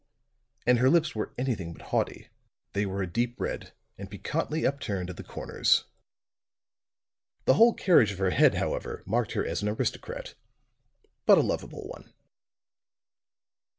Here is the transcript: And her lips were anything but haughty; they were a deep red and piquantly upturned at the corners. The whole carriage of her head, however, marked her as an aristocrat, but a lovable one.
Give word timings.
And 0.65 0.79
her 0.79 0.89
lips 0.89 1.13
were 1.13 1.31
anything 1.37 1.73
but 1.73 1.83
haughty; 1.89 2.29
they 2.73 2.87
were 2.87 3.03
a 3.03 3.07
deep 3.07 3.39
red 3.39 3.71
and 3.99 4.09
piquantly 4.09 4.65
upturned 4.65 5.11
at 5.11 5.17
the 5.17 5.23
corners. 5.23 5.83
The 7.45 7.53
whole 7.53 7.75
carriage 7.75 8.11
of 8.11 8.17
her 8.17 8.31
head, 8.31 8.55
however, 8.55 9.03
marked 9.05 9.33
her 9.33 9.45
as 9.45 9.61
an 9.61 9.69
aristocrat, 9.69 10.33
but 11.27 11.37
a 11.37 11.41
lovable 11.41 11.87
one. 11.87 12.11